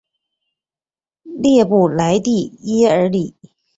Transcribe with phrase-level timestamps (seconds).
[1.43, 3.35] 勒布莱蒂耶尔里。